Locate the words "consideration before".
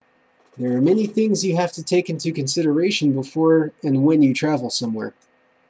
2.33-3.71